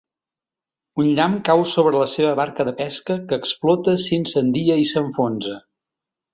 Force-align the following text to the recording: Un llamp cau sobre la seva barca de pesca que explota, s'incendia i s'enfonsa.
Un 1.03 1.09
llamp 1.19 1.35
cau 1.49 1.61
sobre 1.73 1.93
la 1.97 2.07
seva 2.15 2.33
barca 2.41 2.67
de 2.71 2.75
pesca 2.81 3.19
que 3.29 3.41
explota, 3.43 3.97
s'incendia 4.09 4.83
i 4.87 4.91
s'enfonsa. 4.97 5.63